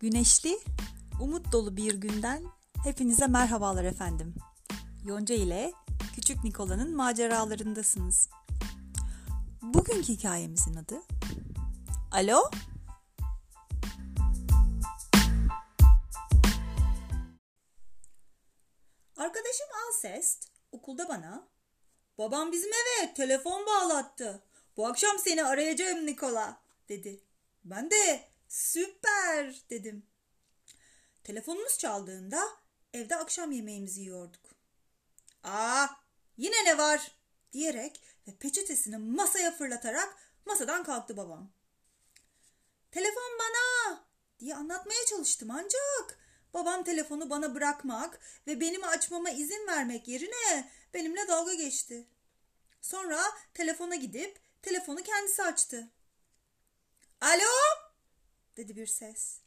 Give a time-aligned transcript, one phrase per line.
[0.00, 0.58] Güneşli,
[1.20, 2.42] umut dolu bir günden
[2.84, 4.34] hepinize merhabalar efendim.
[5.04, 5.72] Yonca ile
[6.14, 8.28] Küçük Nikola'nın maceralarındasınız.
[9.62, 11.02] Bugünkü hikayemizin adı
[12.12, 12.50] Alo?
[19.16, 21.48] Arkadaşım Alcest okulda bana
[22.18, 24.42] Babam bizim eve telefon bağlattı.
[24.76, 27.20] Bu akşam seni arayacağım Nikola dedi.
[27.64, 30.06] Ben de süper dedim.
[31.24, 32.48] Telefonumuz çaldığında
[32.94, 34.42] evde akşam yemeğimizi yiyorduk.
[35.42, 35.86] Aa
[36.36, 37.12] yine ne var
[37.52, 41.50] diyerek ve peçetesini masaya fırlatarak masadan kalktı babam.
[42.90, 44.04] Telefon bana
[44.38, 46.18] diye anlatmaya çalıştım ancak
[46.54, 52.06] babam telefonu bana bırakmak ve benim açmama izin vermek yerine benimle dalga geçti.
[52.82, 53.22] Sonra
[53.54, 55.88] telefona gidip telefonu kendisi açtı.
[57.20, 57.85] Alo
[58.56, 59.40] dedi bir ses.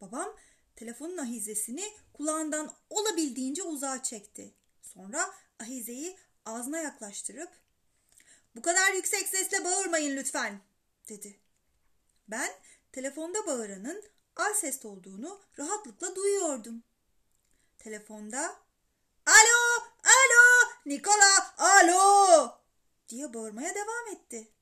[0.00, 0.36] Babam
[0.76, 4.54] telefonun ahizesini kulağından olabildiğince uzağa çekti.
[4.82, 7.50] Sonra ahizeyi ağzına yaklaştırıp
[8.56, 10.60] bu kadar yüksek sesle bağırmayın lütfen
[11.08, 11.40] dedi.
[12.28, 12.50] Ben
[12.92, 14.04] telefonda bağıranın
[14.36, 16.82] al sesli olduğunu rahatlıkla duyuyordum.
[17.78, 18.56] Telefonda
[19.26, 22.58] alo alo Nikola alo
[23.08, 24.52] diye bağırmaya devam etti.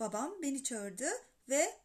[0.00, 1.10] Babam beni çağırdı
[1.48, 1.83] ve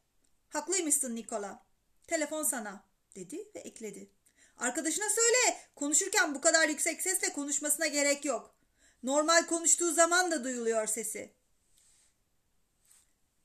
[0.49, 1.63] haklıymışsın Nikola.
[2.07, 2.83] Telefon sana
[3.15, 4.09] dedi ve ekledi.
[4.57, 8.55] Arkadaşına söyle konuşurken bu kadar yüksek sesle konuşmasına gerek yok.
[9.03, 11.33] Normal konuştuğu zaman da duyuluyor sesi.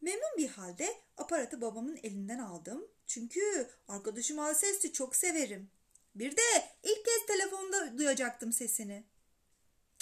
[0.00, 2.88] Memnun bir halde aparatı babamın elinden aldım.
[3.06, 5.70] Çünkü arkadaşım Alcest'i çok severim.
[6.14, 6.42] Bir de
[6.82, 9.05] ilk kez telefonda duyacaktım sesini.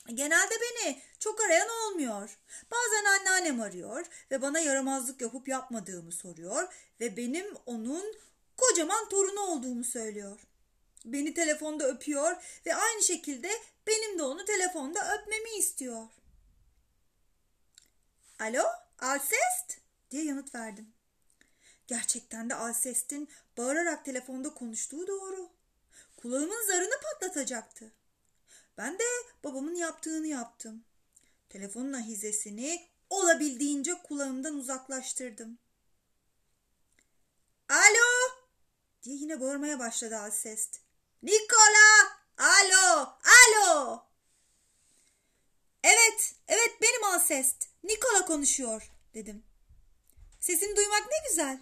[0.07, 2.39] Genelde beni çok arayan olmuyor.
[2.71, 8.17] Bazen anneannem arıyor ve bana yaramazlık yapıp yapmadığımı soruyor ve benim onun
[8.57, 10.41] kocaman torunu olduğumu söylüyor.
[11.05, 12.37] Beni telefonda öpüyor
[12.67, 13.51] ve aynı şekilde
[13.87, 16.07] benim de onu telefonda öpmemi istiyor.
[18.39, 18.65] Alo,
[18.99, 19.79] Alcest?
[20.11, 20.93] diye yanıt verdim.
[21.87, 25.51] Gerçekten de Alcest'in bağırarak telefonda konuştuğu doğru.
[26.17, 27.93] Kulağımın zarını patlatacaktı.
[28.79, 29.05] Ben de
[29.45, 30.85] babamın yaptığını yaptım.
[31.49, 35.59] Telefonun ahizesini olabildiğince kulağımdan uzaklaştırdım.
[37.69, 38.37] Alo!
[39.03, 40.81] diye yine bağırmaya başladı Alcest.
[41.23, 42.19] Nikola!
[42.39, 43.19] Alo!
[43.25, 44.03] Alo!
[45.85, 47.67] Evet, evet benim Alcest.
[47.85, 49.45] Nikola konuşuyor dedim.
[50.41, 51.59] Sesini duymak ne güzel.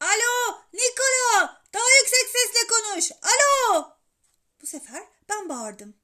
[0.00, 0.60] Alo!
[0.72, 1.62] Nikola!
[1.74, 3.12] Daha yüksek sesle konuş.
[3.22, 3.96] Alo!
[4.62, 5.94] Bu sefer ben bağırdım.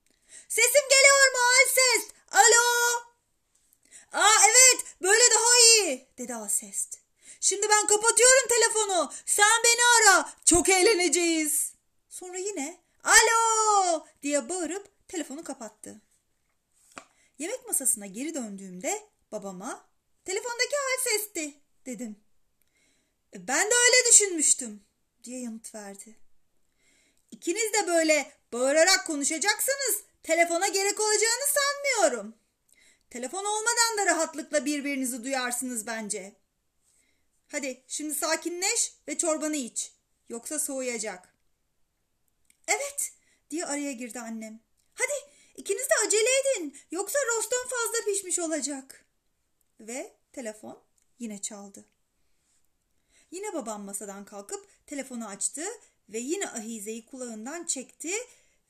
[0.48, 2.14] Sesim geliyor mu Alcest?
[2.30, 3.00] Alo?
[4.12, 6.98] Aa evet böyle daha iyi dedi Alcest.
[7.40, 9.12] Şimdi ben kapatıyorum telefonu.
[9.26, 10.32] Sen beni ara.
[10.44, 11.72] Çok eğleneceğiz.
[12.08, 16.00] Sonra yine alo diye bağırıp telefonu kapattı.
[17.38, 19.88] Yemek masasına geri döndüğümde babama
[20.24, 21.54] telefondaki Alcest'ti
[21.86, 22.20] dedim.
[23.34, 24.84] E, ben de öyle düşünmüştüm
[25.24, 26.16] diye yanıt verdi.
[27.30, 32.34] İkiniz de böyle bağırarak konuşacaksanız telefona gerek olacağını sanmıyorum.
[33.10, 36.32] Telefon olmadan da rahatlıkla birbirinizi duyarsınız bence.
[37.48, 39.92] Hadi şimdi sakinleş ve çorbanı iç.
[40.28, 41.34] Yoksa soğuyacak.
[42.68, 43.12] Evet
[43.50, 44.60] diye araya girdi annem.
[44.94, 45.12] Hadi
[45.56, 46.76] ikiniz de acele edin.
[46.90, 49.04] Yoksa roston fazla pişmiş olacak.
[49.80, 50.82] Ve telefon
[51.18, 51.84] yine çaldı.
[53.30, 55.64] Yine babam masadan kalkıp telefonu açtı
[56.08, 58.12] ve yine ahizeyi kulağından çekti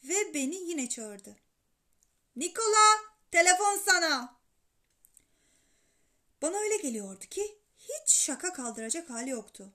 [0.04, 1.36] ve beni yine çağırdı.
[2.36, 4.40] Nikola, telefon sana.
[6.42, 9.72] Bana öyle geliyordu ki hiç şaka kaldıracak hali yoktu.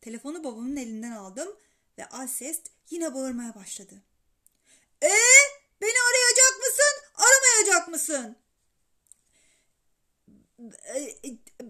[0.00, 1.56] Telefonu babamın elinden aldım
[1.98, 3.94] ve Alcest yine bağırmaya başladı.
[5.02, 5.08] Ee,
[5.80, 8.36] beni arayacak mısın, aramayacak mısın?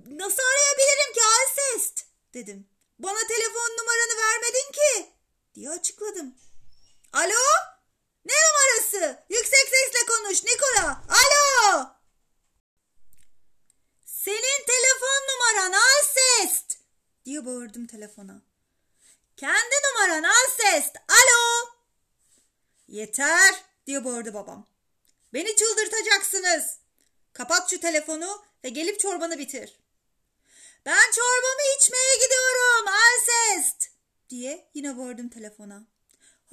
[0.07, 2.05] Nasıl arayabilirim ki Alcest?
[2.35, 2.69] dedim.
[2.99, 5.13] Bana telefon numaranı vermedin ki
[5.55, 6.35] diye açıkladım.
[7.15, 7.45] Alo?
[8.25, 9.25] Ne numarası?
[9.29, 11.03] Yüksek sesle konuş Nikola.
[11.09, 11.89] Alo?
[14.05, 16.79] Senin telefon numaran Alcest
[17.25, 18.43] diye bağırdım telefona.
[19.37, 20.97] Kendi numaran Alcest.
[21.09, 21.71] Alo?
[22.89, 23.55] Yeter
[23.87, 24.67] diye bağırdı babam.
[25.35, 26.79] Beni çıldırtacaksınız.
[27.33, 29.79] Kapat şu telefonu ve gelip çorbanı bitir.
[30.87, 33.89] Ben çorbamı içmeye gidiyorum Alcest
[34.31, 35.94] diye yine bağırdım telefona.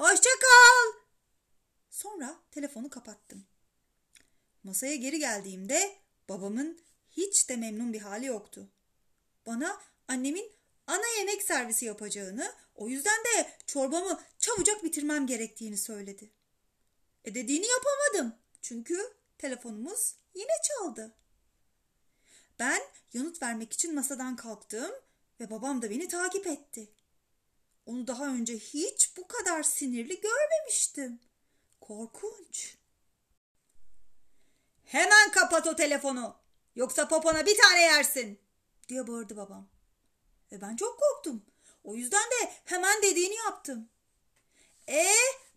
[0.01, 0.99] Hoşça kal.
[1.89, 3.45] Sonra telefonu kapattım.
[4.63, 5.95] Masaya geri geldiğimde
[6.29, 8.67] babamın hiç de memnun bir hali yoktu.
[9.45, 10.51] Bana annemin
[10.87, 16.29] ana yemek servisi yapacağını, o yüzden de çorbamı çabucak bitirmem gerektiğini söyledi.
[17.25, 18.35] E dediğini yapamadım.
[18.61, 21.15] Çünkü telefonumuz yine çaldı.
[22.59, 22.81] Ben
[23.13, 24.91] yanıt vermek için masadan kalktım
[25.39, 26.89] ve babam da beni takip etti.
[27.85, 31.19] Onu daha önce hiç bu kadar sinirli görmemiştim.
[31.81, 32.75] Korkunç.
[34.85, 36.35] Hemen kapat o telefonu.
[36.75, 38.39] Yoksa popona bir tane yersin
[38.89, 39.69] diye bağırdı babam.
[40.51, 41.45] Ve ben çok korktum.
[41.83, 43.89] O yüzden de hemen dediğini yaptım.
[44.87, 45.05] E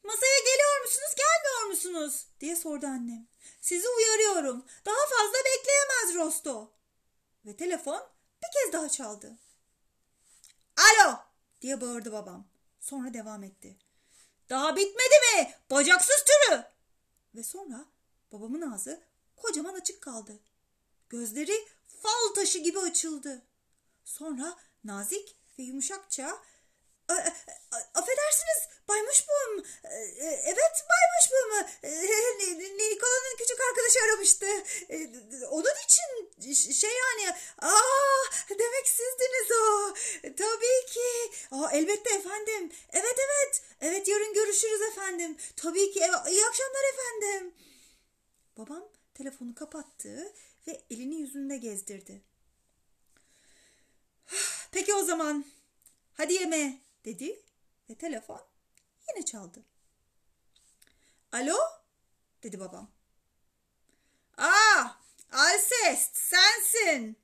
[0.03, 3.27] masaya geliyor musunuz gelmiyor musunuz diye sordu annem.
[3.61, 4.65] Sizi uyarıyorum.
[4.87, 6.73] Daha fazla bekleyemez Rosto.
[7.47, 8.09] Ve telefon
[8.43, 9.39] bir kez daha çaldı.
[10.77, 11.24] Alo
[11.65, 12.47] diye bağırdı babam.
[12.81, 13.77] Sonra devam etti.
[14.51, 15.55] Daha bitmedi mi?
[15.71, 16.65] Bacaksız türü.
[17.35, 17.85] Ve sonra
[18.33, 19.03] babamın ağzı
[19.37, 20.39] kocaman açık kaldı.
[21.09, 21.69] Gözleri
[22.03, 23.43] fal taşı gibi açıldı.
[24.05, 26.43] Sonra nazik ve yumuşakça
[27.95, 29.65] affedersiniz baymuş bum.
[30.23, 31.69] Evet baymuş bum.
[32.79, 34.47] Nikola'nın küçük arkadaşı aramıştı.
[35.51, 39.95] Onun için şey yani aa demek sizdiniz o.
[40.23, 41.33] Tabii ki.
[41.51, 42.73] Aa, elbette efendim.
[42.93, 43.63] Evet evet.
[43.81, 45.37] Evet yarın görüşürüz efendim.
[45.57, 46.01] Tabii ki.
[46.29, 47.55] İyi akşamlar efendim.
[48.57, 48.89] Babam
[50.05, 50.33] kapattı
[50.67, 52.23] ve elini yüzünde gezdirdi.
[54.73, 55.45] Peki o zaman
[56.15, 57.43] hadi yeme dedi
[57.91, 58.41] ve telefon
[59.09, 59.65] yine çaldı.
[61.33, 61.57] Alo
[62.43, 62.91] dedi babam.
[64.37, 64.87] Aa
[65.33, 67.17] Alcest sensin.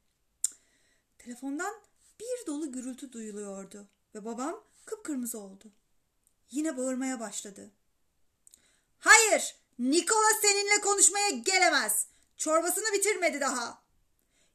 [1.19, 1.75] Telefondan
[2.21, 5.73] bir dolu gürültü duyuluyordu ve babam kıpkırmızı oldu.
[6.51, 7.71] Yine bağırmaya başladı.
[8.99, 12.10] Hayır Nikola seninle konuşmaya gelemez.
[12.41, 13.83] Çorbasını bitirmedi daha.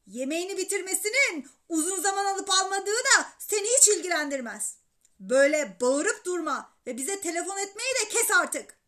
[0.06, 4.76] Yemeğini bitirmesinin uzun zaman alıp almadığı da seni hiç ilgilendirmez.
[5.20, 8.78] Böyle bağırıp durma ve bize telefon etmeyi de kes artık.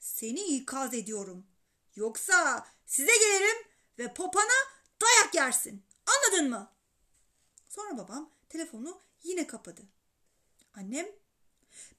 [0.00, 1.46] Seni ikaz ediyorum.
[1.96, 3.66] Yoksa size gelirim
[3.98, 4.58] ve popana
[5.00, 5.84] dayak yersin.
[6.06, 6.72] Anladın mı?
[7.68, 9.82] Sonra babam telefonu yine kapadı.
[10.74, 11.06] Annem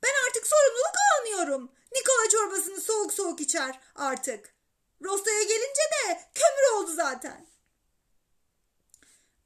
[0.03, 1.71] ben artık sorumluluk almıyorum.
[1.95, 4.52] Nikola çorbasını soğuk soğuk içer artık.
[5.03, 7.47] Rosta'ya gelince de kömür oldu zaten.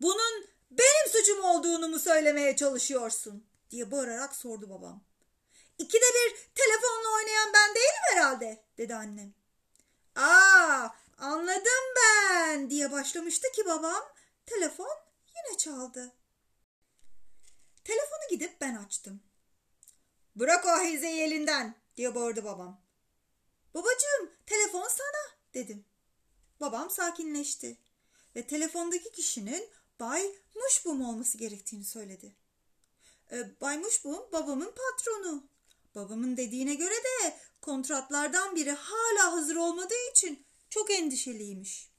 [0.01, 3.47] Bunun benim suçum olduğunu mu söylemeye çalışıyorsun?
[3.71, 5.03] diye bağırarak sordu babam.
[5.77, 9.33] İkide bir telefonla oynayan ben değilim herhalde dedi annem.
[10.15, 14.03] Aa anladım ben diye başlamıştı ki babam
[14.45, 14.97] telefon
[15.35, 16.13] yine çaldı.
[17.83, 19.23] Telefonu gidip ben açtım.
[20.35, 22.81] Bırak o hizeyi elinden diye bağırdı babam.
[23.73, 25.85] Babacığım telefon sana dedim.
[26.61, 27.77] Babam sakinleşti
[28.35, 29.69] ve telefondaki kişinin
[29.99, 32.35] Bay Muşbum olması gerektiğini söyledi.
[33.31, 35.43] E, Bay Muşbum babamın patronu.
[35.95, 41.91] Babamın dediğine göre de kontratlardan biri hala hazır olmadığı için çok endişeliymiş.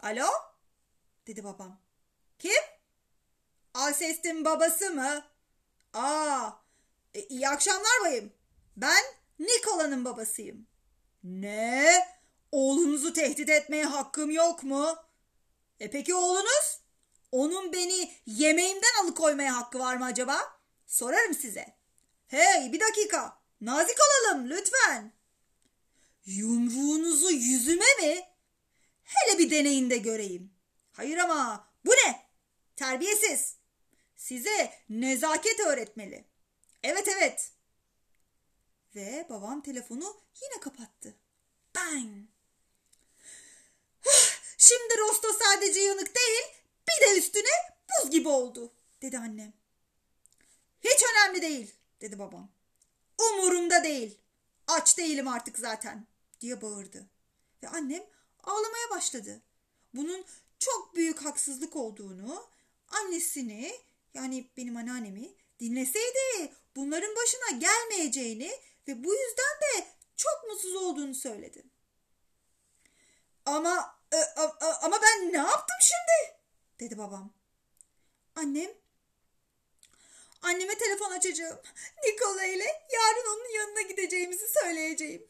[0.00, 0.26] Alo?
[1.26, 1.80] dedi babam.
[2.38, 2.62] Kim?
[3.74, 5.24] Alcest'in babası mı?
[5.92, 6.50] Aa,
[7.14, 8.32] e, iyi akşamlar bayım.
[8.76, 9.04] Ben
[9.38, 10.66] Nikola'nın babasıyım.
[11.24, 12.17] Ne?
[12.52, 14.96] Oğlunuzu tehdit etmeye hakkım yok mu?
[15.80, 16.80] E peki oğlunuz?
[17.32, 20.60] Onun beni yemeğimden alıkoymaya hakkı var mı acaba?
[20.86, 21.76] Sorarım size.
[22.26, 23.38] Hey bir dakika.
[23.60, 25.12] Nazik olalım lütfen.
[26.24, 28.24] Yumruğunuzu yüzüme mi?
[29.04, 30.52] Hele bir deneyin de göreyim.
[30.92, 32.28] Hayır ama bu ne?
[32.76, 33.56] Terbiyesiz.
[34.16, 36.24] Size nezaket öğretmeli.
[36.82, 37.52] Evet evet.
[38.94, 41.16] Ve babam telefonu yine kapattı.
[41.76, 42.28] Bang!
[44.58, 46.42] Şimdi rosto sadece yanık değil
[46.88, 48.72] bir de üstüne buz gibi oldu
[49.02, 49.52] dedi annem.
[50.80, 52.50] Hiç önemli değil dedi babam.
[53.18, 54.18] Umurumda değil.
[54.66, 56.06] Aç değilim artık zaten
[56.40, 57.06] diye bağırdı.
[57.62, 58.02] Ve annem
[58.44, 59.40] ağlamaya başladı.
[59.94, 60.24] Bunun
[60.58, 62.46] çok büyük haksızlık olduğunu,
[62.88, 63.72] annesini
[64.14, 68.50] yani benim anneannemi dinleseydi bunların başına gelmeyeceğini
[68.88, 69.86] ve bu yüzden de
[70.16, 71.64] çok mutsuz olduğunu söyledi.
[73.44, 74.16] Ama e,
[74.82, 76.38] ama ben ne yaptım şimdi?
[76.80, 77.32] dedi babam.
[78.34, 78.70] Annem
[80.42, 81.58] Anneme telefon açacağım.
[82.04, 85.26] Nikola ile yarın onun yanına gideceğimizi söyleyeceğim.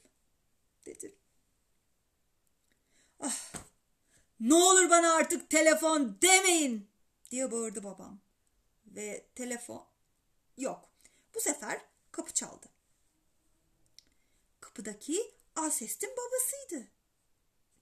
[0.87, 1.15] Dedi.
[3.21, 3.53] Ah,
[4.41, 6.91] ne olur bana artık telefon demeyin
[7.31, 8.21] diye bağırdı babam.
[8.87, 9.87] Ve telefon
[10.57, 10.89] yok.
[11.35, 11.81] Bu sefer
[12.13, 12.67] kapı çaldı.
[14.61, 16.89] Kapıdaki Alses'in babasıydı.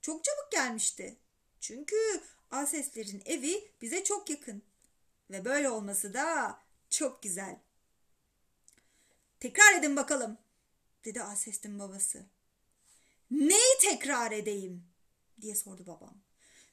[0.06, 1.16] Çok çabuk gelmişti.
[1.60, 1.96] Çünkü
[2.50, 4.62] Alseslerin evi bize çok yakın.
[5.30, 6.58] Ve böyle olması da
[6.90, 7.56] çok güzel.
[9.40, 10.38] Tekrar edin bakalım,
[11.04, 12.24] dedi Alcest'in babası.
[13.30, 14.84] Neyi tekrar edeyim?
[15.40, 16.14] diye sordu babam.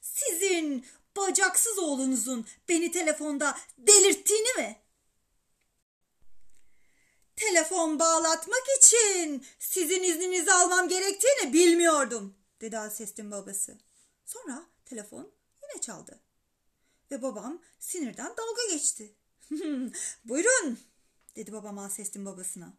[0.00, 0.86] Sizin
[1.16, 4.76] bacaksız oğlunuzun beni telefonda delirttiğini mi?
[7.36, 13.78] Telefon bağlatmak için sizin izninizi almam gerektiğini bilmiyordum, dedi Alcest'in babası.
[14.24, 15.32] Sonra telefon
[15.62, 16.20] yine çaldı.
[17.10, 19.14] Ve babam sinirden dalga geçti.
[20.24, 20.78] Buyurun,
[21.36, 22.72] dedi babam Alcest'in babasına.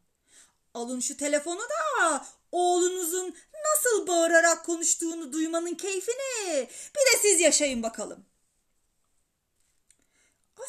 [0.74, 8.26] Alın şu telefonu da oğlunuzun nasıl bağırarak konuştuğunu duymanın keyfini bir de siz yaşayın bakalım.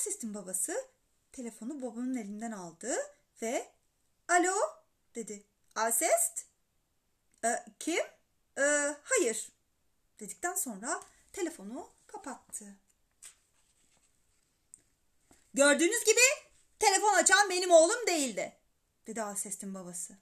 [0.06, 0.84] Alcest'in babası
[1.32, 2.96] telefonu babanın elinden aldı
[3.42, 3.72] ve
[4.28, 4.54] alo
[5.14, 5.44] dedi.
[5.74, 6.46] Alcest?
[7.44, 8.04] E, kim?
[8.58, 9.48] E, hayır
[10.20, 12.76] dedikten sonra telefonu kapattı.
[15.54, 16.20] Gördüğünüz gibi
[16.78, 18.56] telefon açan benim oğlum değildi,
[19.06, 20.16] dedi Alcest'in babası.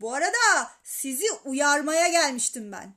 [0.00, 2.94] Bu arada sizi uyarmaya gelmiştim ben.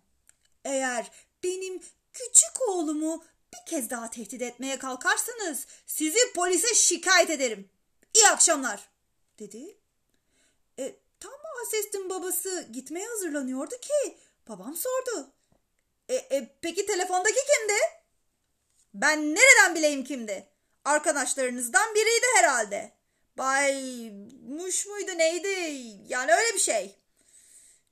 [0.65, 1.11] Eğer
[1.43, 1.81] benim
[2.13, 7.69] küçük oğlumu bir kez daha tehdit etmeye kalkarsanız sizi polise şikayet ederim.
[8.13, 8.89] İyi akşamlar,
[9.39, 9.80] dedi.
[11.61, 15.33] Alcest'in babası gitmeye hazırlanıyordu ki babam sordu.
[16.09, 17.79] E, e, peki telefondaki kimdi?
[18.93, 20.47] Ben nereden bileyim kimdi?
[20.85, 22.91] Arkadaşlarınızdan biriydi herhalde.
[23.37, 24.11] Bay
[24.47, 25.47] Muş muydu neydi?
[26.07, 26.95] Yani öyle bir şey.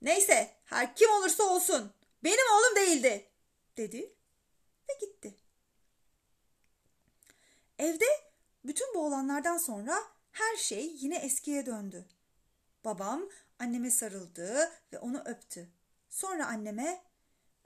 [0.01, 3.29] Neyse her kim olursa olsun benim oğlum değildi
[3.77, 4.13] dedi
[4.89, 5.35] ve gitti.
[7.79, 8.05] Evde
[8.65, 12.05] bütün bu olanlardan sonra her şey yine eskiye döndü.
[12.85, 13.29] Babam
[13.59, 15.67] anneme sarıldı ve onu öptü.
[16.09, 17.03] Sonra anneme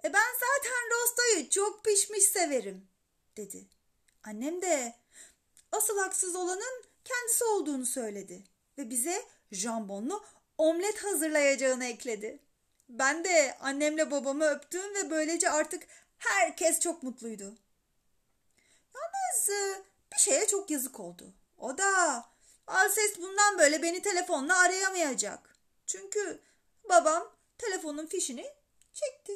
[0.04, 2.88] e ben zaten rostoyu çok pişmiş severim
[3.38, 3.68] dedi.
[4.24, 4.96] Annem de
[5.72, 8.44] asıl haksız olanın kendisi olduğunu söyledi
[8.78, 10.26] ve bize jambonlu
[10.58, 12.40] omlet hazırlayacağını ekledi.
[12.90, 15.84] Ben de annemle babamı öptüm ve böylece artık
[16.18, 17.58] herkes çok mutluydu.
[18.96, 19.84] Yalnız e,
[20.14, 21.34] bir şeye çok yazık oldu.
[21.58, 22.24] O da
[22.68, 25.53] Alses bundan böyle beni telefonla arayamayacak.
[25.94, 26.40] Çünkü
[26.90, 27.24] babam
[27.58, 28.46] telefonun fişini
[28.94, 29.34] çekti.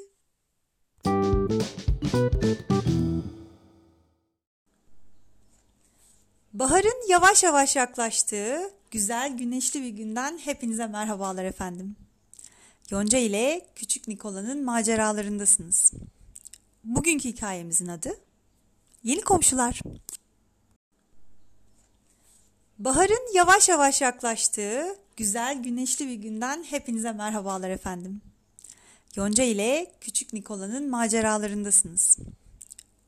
[6.53, 11.95] Baharın yavaş yavaş yaklaştığı güzel güneşli bir günden hepinize merhabalar efendim.
[12.89, 15.91] Yonca ile Küçük Nikola'nın maceralarındasınız.
[16.83, 18.19] Bugünkü hikayemizin adı
[19.03, 19.81] Yeni Komşular.
[22.79, 28.21] Baharın yavaş yavaş yaklaştığı güzel güneşli bir günden hepinize merhabalar efendim.
[29.15, 32.17] Yonca ile Küçük Nikola'nın maceralarındasınız.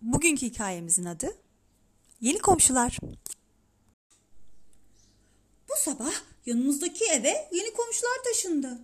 [0.01, 1.37] Bugünkü hikayemizin adı
[2.21, 2.97] Yeni Komşular.
[5.69, 6.13] Bu sabah
[6.45, 8.79] yanımızdaki eve yeni komşular taşındı.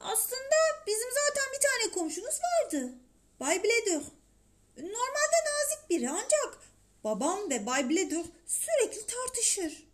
[0.00, 0.56] Aslında
[0.86, 2.92] bizim zaten bir tane komşumuz vardı.
[3.40, 4.02] Bay Bledur.
[4.76, 6.58] Normalde nazik biri ancak
[7.04, 9.85] babam ve Bay Bledur sürekli tartışır.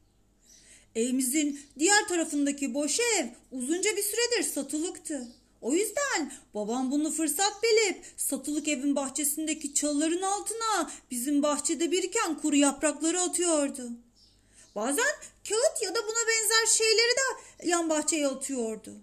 [0.97, 5.29] Evimizin diğer tarafındaki boş ev uzunca bir süredir satılıktı.
[5.61, 12.57] O yüzden babam bunu fırsat bilip satılık evin bahçesindeki çalıların altına bizim bahçede biriken kuru
[12.57, 13.91] yaprakları atıyordu.
[14.75, 15.15] Bazen
[15.49, 18.95] kağıt ya da buna benzer şeyleri de yan bahçeye atıyordu.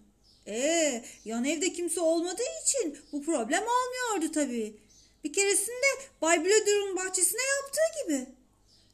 [0.47, 4.75] Ee, yan evde kimse olmadığı için bu problem olmuyordu tabii.
[5.23, 5.87] Bir keresinde
[6.21, 8.38] Bay Blader'ın bahçesine yaptığı gibi.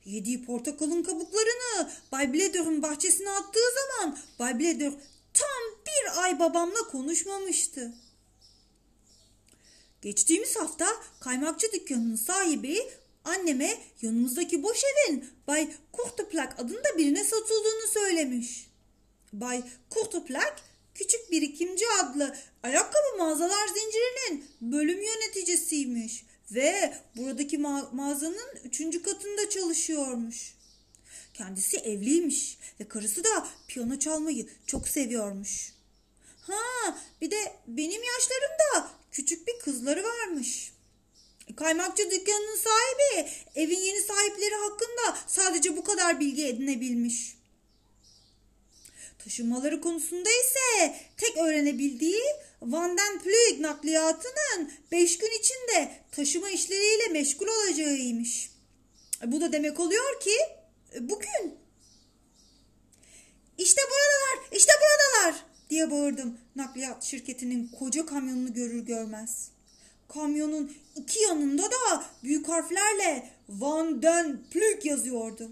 [0.05, 4.93] Yediği portakalın kabuklarını Bay Blader'ın bahçesine attığı zaman Bay Blader
[5.33, 7.93] tam bir ay babamla konuşmamıştı.
[10.01, 10.88] Geçtiğimiz hafta
[11.19, 12.89] kaymakçı dükkanının sahibi
[13.24, 18.67] anneme yanımızdaki boş evin Bay Kurtuplak adında birine satıldığını söylemiş.
[19.33, 20.55] Bay Kurtuplak
[20.95, 30.55] küçük birikimci adlı ayakkabı mağazalar zincirinin bölüm yöneticisiymiş ve buradaki ma- mağazanın üçüncü katında çalışıyormuş.
[31.33, 35.73] Kendisi evliymiş ve karısı da piyano çalmayı çok seviyormuş.
[36.41, 40.71] Ha bir de benim yaşlarımda küçük bir kızları varmış.
[41.55, 47.37] Kaymakçı dükkanının sahibi evin yeni sahipleri hakkında sadece bu kadar bilgi edinebilmiş.
[49.23, 52.21] Taşınmaları konusunda ise tek öğrenebildiği
[52.65, 58.51] Van den Ploeg nakliyatının beş gün içinde taşıma işleriyle meşgul olacağıymış.
[59.25, 60.38] Bu da demek oluyor ki
[61.00, 61.60] bugün.
[63.57, 69.51] İşte buradalar, işte buradalar diye bağırdım nakliyat şirketinin koca kamyonunu görür görmez.
[70.07, 75.51] kamyonun iki yanında da büyük harflerle Van den Plük yazıyordu.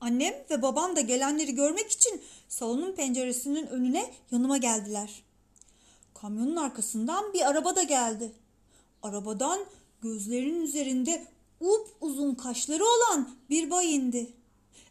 [0.00, 5.22] Annem ve babam da gelenleri görmek için salonun penceresinin önüne yanıma geldiler.
[6.14, 8.32] Kamyonun arkasından bir araba da geldi.
[9.02, 9.64] Arabadan
[10.02, 11.26] gözlerinin üzerinde
[11.60, 14.32] up uzun kaşları olan bir bay indi.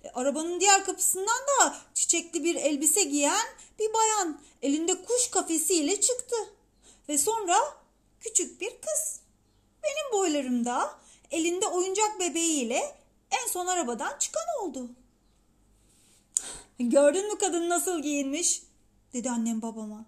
[0.03, 3.47] E, arabanın diğer kapısından da çiçekli bir elbise giyen
[3.79, 6.35] bir bayan elinde kuş kafesiyle çıktı.
[7.09, 7.57] Ve sonra
[8.19, 9.19] küçük bir kız.
[9.83, 10.99] Benim boylarımda
[11.31, 12.95] elinde oyuncak bebeğiyle
[13.31, 14.89] en son arabadan çıkan oldu.
[16.79, 18.62] Gördün mü kadın nasıl giyinmiş?
[19.13, 20.05] dedi annem babama.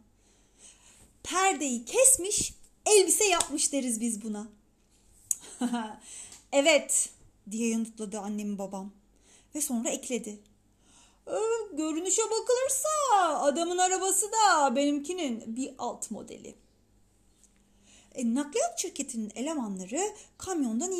[1.23, 2.53] Perdeyi kesmiş,
[2.85, 4.47] elbise yapmış deriz biz buna.
[6.51, 7.09] evet
[7.51, 8.91] diye yanıtladı annem babam.
[9.55, 10.39] Ve sonra ekledi.
[11.27, 11.31] Ee,
[11.73, 12.89] görünüşe bakılırsa
[13.39, 16.55] adamın arabası da benimkinin bir alt modeli.
[18.15, 20.01] E, nakliyat şirketinin elemanları
[20.37, 20.91] kamyondan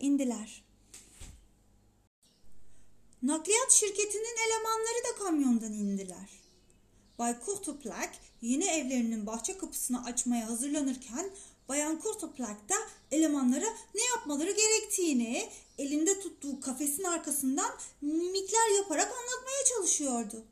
[0.00, 0.64] indiler.
[3.24, 6.30] Nakliyat şirketinin elemanları da kamyondan indiler.
[7.18, 8.10] Bay Kurtoplak
[8.42, 11.30] yeni evlerinin bahçe kapısını açmaya hazırlanırken
[11.68, 12.74] Bayan Kurtoplak da
[13.10, 20.44] elemanlara ne yapmaları gerektiğini elinde tuttuğu kafesin arkasından mimikler yaparak anlatmaya çalışıyordu.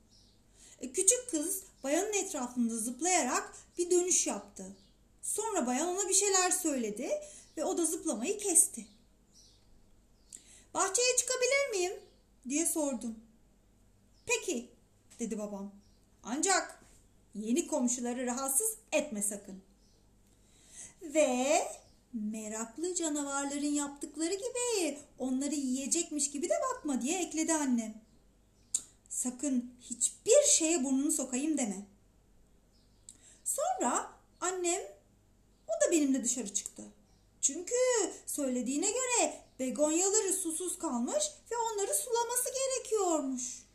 [0.81, 4.76] E, küçük kız bayanın etrafında zıplayarak bir dönüş yaptı.
[5.23, 7.11] Sonra bayan ona bir şeyler söyledi
[7.57, 8.87] ve o da zıplamayı kesti.
[10.75, 12.12] Bahçeye çıkabilir miyim?
[12.49, 13.19] Diye sordum.
[14.27, 14.69] Peki
[15.19, 15.73] dedi babam.
[16.23, 16.85] Ancak
[17.35, 19.63] yeni komşuları rahatsız etme sakın.
[21.03, 21.63] Ve
[22.13, 27.95] meraklı canavarların yaptıkları gibi onları yiyecekmiş gibi de bakma diye ekledi annem.
[29.09, 31.87] Sakın hiçbir şeye burnunu sokayım deme.
[33.45, 34.83] Sonra annem
[35.69, 36.83] o da benimle dışarı çıktı.
[37.43, 37.75] Çünkü
[38.26, 43.67] söylediğine göre begonyaları susuz kalmış ve onları sulaması gerekiyormuş.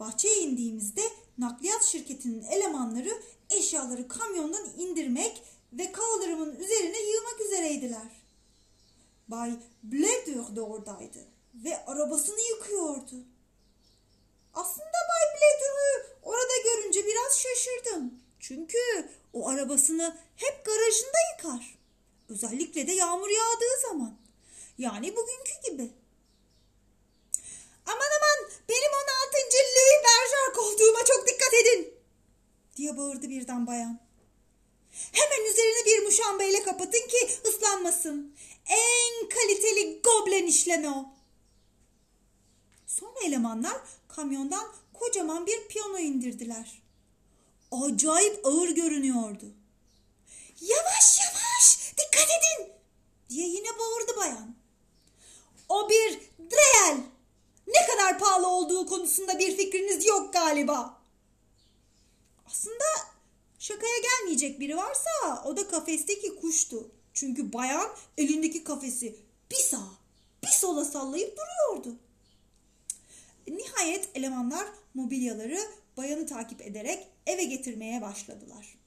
[0.00, 1.02] Bahçeye indiğimizde
[1.38, 5.42] nakliyat şirketinin elemanları eşyaları kamyondan indirmek
[5.72, 8.22] ve kaldırımın üzerine yığmak üzereydiler.
[9.28, 11.18] Bay Bledur da oradaydı
[11.54, 13.24] ve arabasını yıkıyordu.
[14.54, 18.14] Aslında Bay Bledur'u orada görünce biraz şaşırdım.
[18.40, 18.78] Çünkü
[19.32, 21.79] o arabasını hep garajında yıkar.
[22.30, 24.18] Özellikle de yağmur yağdığı zaman.
[24.78, 25.90] Yani bugünkü gibi.
[27.86, 29.36] Aman aman benim 16.
[29.76, 31.94] Louis Berger koltuğuma çok dikkat edin.
[32.76, 34.00] Diye bağırdı birden bayan.
[35.12, 38.36] Hemen üzerine bir muşambayla kapatın ki ıslanmasın.
[38.66, 41.06] En kaliteli goblen işleme o.
[42.86, 46.82] Sonra elemanlar kamyondan kocaman bir piyano indirdiler.
[47.70, 49.54] Acayip ağır görünüyordu.
[50.60, 51.49] Yavaş yavaş
[52.12, 52.72] dikkat edin
[53.28, 54.54] diye yine bağırdı bayan.
[55.68, 56.20] O bir
[56.50, 57.00] dreyel.
[57.66, 61.00] Ne kadar pahalı olduğu konusunda bir fikriniz yok galiba.
[62.46, 62.84] Aslında
[63.58, 66.90] şakaya gelmeyecek biri varsa o da kafesteki kuştu.
[67.14, 69.16] Çünkü bayan elindeki kafesi
[69.50, 69.92] bir sağa
[70.42, 71.96] bir sola sallayıp duruyordu.
[73.46, 75.58] Nihayet elemanlar mobilyaları
[75.96, 78.78] bayanı takip ederek eve getirmeye başladılar.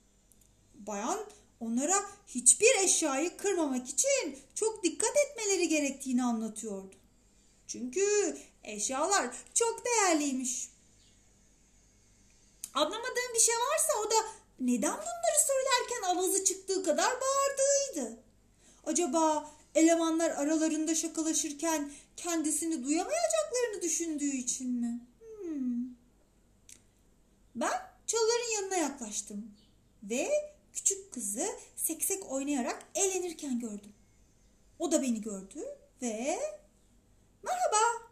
[0.76, 1.20] Bayan
[1.66, 6.96] onlara hiçbir eşyayı kırmamak için çok dikkat etmeleri gerektiğini anlatıyordu.
[7.68, 10.70] Çünkü eşyalar çok değerliymiş.
[12.74, 14.16] Anlamadığım bir şey varsa o da
[14.60, 18.20] neden bunları söylerken avazı çıktığı kadar bağırdığıydı.
[18.86, 25.00] Acaba elemanlar aralarında şakalaşırken kendisini duyamayacaklarını düşündüğü için mi?
[25.20, 25.84] Hmm.
[27.56, 29.52] Ben çalıların yanına yaklaştım
[30.04, 33.94] ve küçük kızı seksek oynayarak eğlenirken gördüm.
[34.80, 35.60] O da beni gördü
[36.02, 36.40] ve
[37.44, 38.08] merhaba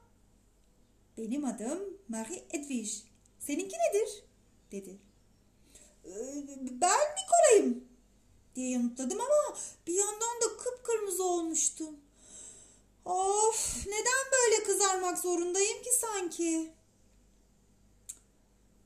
[1.18, 2.92] benim adım Marie Edwige.
[3.40, 4.24] Seninki nedir?
[4.72, 4.98] dedi.
[6.06, 6.10] Ee,
[6.72, 7.84] ben Nikola'yım
[8.56, 11.96] diye yanıtladım ama bir yandan da kıpkırmızı olmuştum.
[13.06, 16.74] Of neden böyle kızarmak zorundayım ki sanki?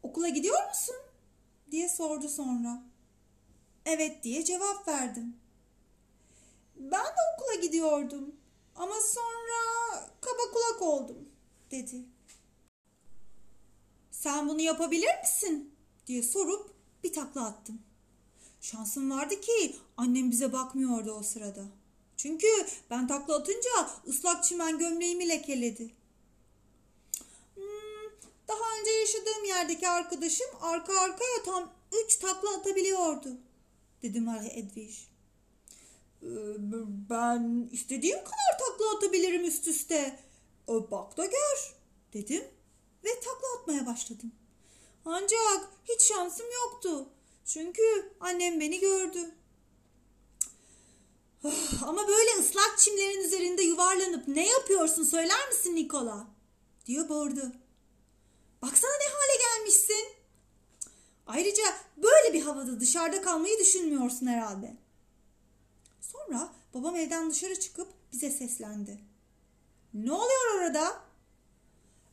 [0.03, 0.95] Okula gidiyor musun?
[1.71, 2.83] diye sordu sonra.
[3.85, 5.35] Evet diye cevap verdim.
[6.75, 8.35] Ben de okula gidiyordum
[8.75, 11.29] ama sonra kaba kulak oldum
[11.71, 12.05] dedi.
[14.11, 15.75] Sen bunu yapabilir misin?
[16.07, 17.81] diye sorup bir takla attım.
[18.61, 21.65] Şansım vardı ki annem bize bakmıyordu o sırada.
[22.17, 22.47] Çünkü
[22.89, 23.69] ben takla atınca
[24.07, 25.91] ıslak çimen gömleğimi lekeledi.
[27.55, 28.11] Hmm,
[28.47, 31.71] daha önce yaşadığım yerdeki arkadaşım arka arkaya tam
[32.03, 33.37] üç takla atabiliyordu
[34.05, 34.93] dedi Marie Edwige.
[36.23, 36.27] Ee,
[37.09, 40.19] ben istediğim kadar takla atabilirim üst üste.
[40.69, 41.75] Ee, bak da gör
[42.13, 42.43] dedim
[43.03, 44.31] ve takla atmaya başladım.
[45.05, 47.09] Ancak hiç şansım yoktu.
[47.45, 49.31] Çünkü annem beni gördü.
[51.85, 56.27] Ama böyle ıslak çimlerin üzerinde yuvarlanıp ne yapıyorsun söyler misin Nikola?
[56.85, 57.51] diye bağırdı.
[58.61, 60.07] Baksana ne hale gelmişsin.
[61.27, 61.63] Ayrıca
[61.97, 64.75] böyle bir havada dışarıda kalmayı düşünmüyorsun herhalde.
[66.01, 68.99] Sonra babam evden dışarı çıkıp bize seslendi.
[69.93, 71.01] Ne oluyor orada?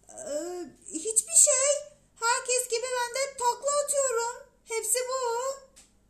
[0.09, 1.93] Ee, hiçbir şey.
[2.21, 4.49] Herkes gibi ben de takla atıyorum.
[4.65, 5.55] Hepsi bu.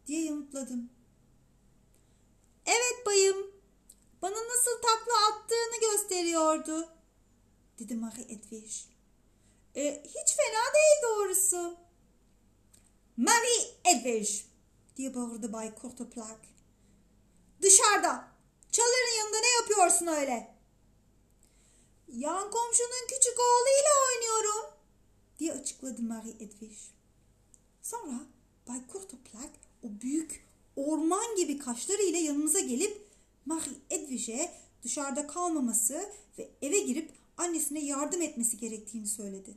[0.07, 0.91] Diye yanıtladım.
[2.67, 3.51] Evet bayım.
[4.23, 6.89] Bana nasıl takla attığını gösteriyordu.
[7.79, 8.67] Dedi Marie Edwige.
[9.77, 11.77] E, hiç fena değil doğrusu.
[13.17, 14.43] Marie Edwige
[14.97, 16.39] diye bağırdı Bay Courteplac.
[17.63, 18.33] Dışarıda.
[18.73, 20.55] Çaların yanında ne yapıyorsun öyle?
[22.09, 24.79] Yan komşunun küçük oğluyla oynuyorum
[25.39, 26.77] diye açıkladı Marie Edwige.
[27.83, 28.21] Sonra
[28.69, 29.51] Bay Courteplac
[29.83, 30.47] o büyük
[30.77, 33.07] orman gibi kaşlarıyla yanımıza gelip
[33.47, 39.57] Marie Edwige'e dışarıda kalmaması ve eve girip annesine yardım etmesi gerektiğini söyledi.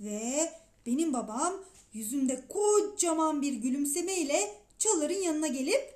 [0.00, 0.52] Ve
[0.86, 5.94] benim babam yüzünde kocaman bir gülümsemeyle Çalar'ın yanına gelip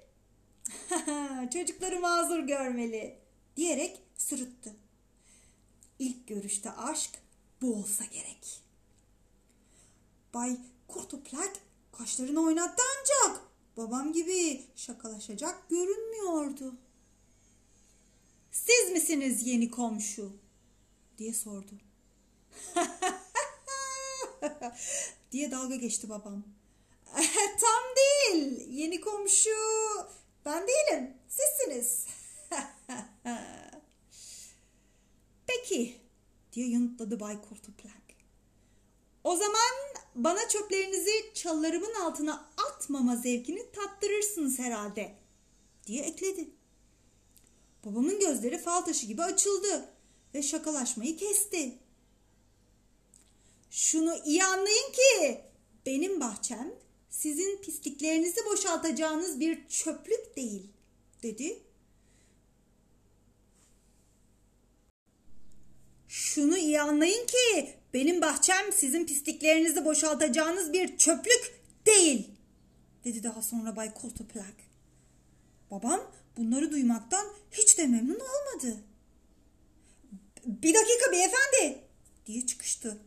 [1.52, 3.18] çocukları mazur görmeli
[3.56, 4.76] diyerek sırıttı.
[5.98, 7.11] İlk görüşte aşk
[7.62, 8.62] bu olsa gerek.
[10.34, 10.56] Bay
[10.88, 11.52] Kurtuplak
[11.92, 13.40] kaşlarını oynattı ancak
[13.76, 16.74] babam gibi şakalaşacak görünmüyordu.
[18.50, 20.32] Siz misiniz yeni komşu?
[21.18, 21.80] diye sordu.
[25.32, 26.44] diye dalga geçti babam.
[27.60, 28.68] Tam değil.
[28.68, 29.50] Yeni komşu
[30.44, 31.14] ben değilim.
[31.28, 32.06] Sizsiniz.
[35.46, 36.00] Peki
[36.52, 37.92] diye yanıtladı Bay Kurtuplak.
[39.24, 39.72] O zaman
[40.14, 45.14] bana çöplerinizi çalılarımın altına atmama zevkini tattırırsınız herhalde
[45.86, 46.50] diye ekledi.
[47.84, 49.88] Babamın gözleri fal taşı gibi açıldı
[50.34, 51.78] ve şakalaşmayı kesti.
[53.70, 55.40] Şunu iyi anlayın ki
[55.87, 56.74] benim bahçem
[57.11, 60.70] sizin pisliklerinizi boşaltacağınız bir çöplük değil
[61.22, 61.62] dedi.
[66.09, 72.28] Şunu iyi anlayın ki benim bahçem sizin pisliklerinizi boşaltacağınız bir çöplük değil
[73.04, 74.54] dedi daha sonra Bay Coulterplak.
[75.70, 78.76] Babam bunları duymaktan hiç de memnun olmadı.
[80.46, 81.78] Bir dakika beyefendi
[82.26, 82.98] diye çıkıştı.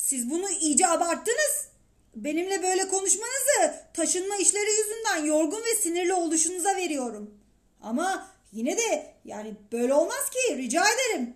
[0.00, 1.68] Siz bunu iyice abarttınız.
[2.16, 7.34] Benimle böyle konuşmanızı taşınma işleri yüzünden yorgun ve sinirli oluşunuza veriyorum.
[7.82, 11.34] Ama yine de yani böyle olmaz ki rica ederim.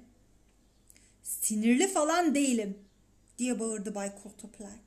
[1.23, 2.79] Sinirli falan değilim
[3.39, 4.85] diye bağırdı Bay Courteplac.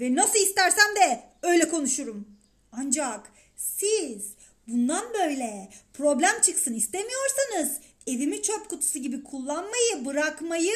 [0.00, 2.28] Ve nasıl istersem de öyle konuşurum.
[2.72, 4.32] Ancak siz
[4.68, 10.74] bundan böyle problem çıksın istemiyorsanız evimi çöp kutusu gibi kullanmayı bırakmayı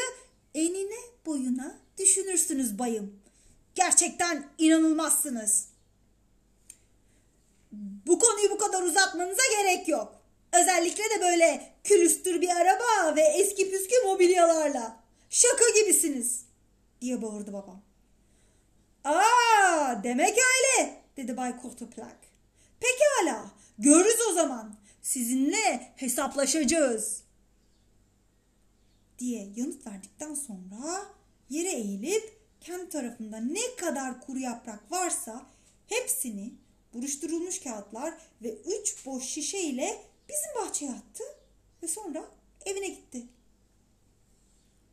[0.54, 3.20] enine boyuna düşünürsünüz bayım.
[3.74, 5.68] Gerçekten inanılmazsınız.
[8.06, 10.22] Bu konuyu bu kadar uzatmanıza gerek yok.
[10.52, 15.02] Özellikle de böyle külüstür bir araba ve eski püskü mobilyalarla.
[15.30, 16.44] Şaka gibisiniz
[17.00, 17.82] diye bağırdı babam.
[19.04, 22.16] Aa demek öyle dedi Bay Kurtuplak.
[22.80, 24.74] Pekala görürüz o zaman.
[25.02, 27.22] Sizinle hesaplaşacağız.
[29.18, 31.06] Diye yanıt verdikten sonra
[31.52, 35.46] yere eğilip kendi tarafında ne kadar kuru yaprak varsa
[35.86, 36.52] hepsini
[36.94, 41.24] buruşturulmuş kağıtlar ve üç boş şişe ile bizim bahçeye attı
[41.82, 42.24] ve sonra
[42.66, 43.22] evine gitti.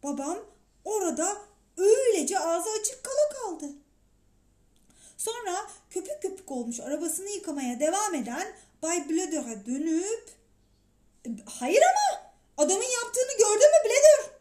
[0.03, 0.39] Babam
[0.85, 1.37] orada
[1.77, 3.73] öylece ağzı açık kala kaldı.
[5.17, 10.29] Sonra köpük köpük olmuş arabasını yıkamaya devam eden Bay Blöder'e dönüp
[11.45, 14.31] hayır ama adamın yaptığını gördün mü Blöder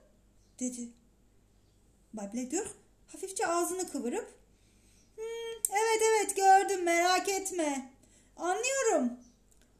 [0.60, 0.97] dedi.
[2.12, 2.66] Bay Blöder
[3.06, 4.34] hafifçe ağzını kıvırıp
[5.16, 7.92] hmm, evet evet gördüm merak etme
[8.36, 9.18] anlıyorum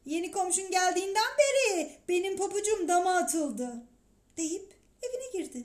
[0.09, 3.83] Yeni komşun geldiğinden beri benim papucum dama atıldı
[4.37, 5.63] deyip evine girdi.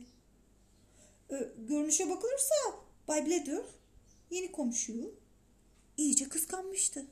[1.31, 2.55] Ee, görünüşe bakılırsa
[3.09, 3.64] Bay Blader
[4.31, 5.14] yeni komşuyu
[5.96, 7.07] iyice kıskanmıştı.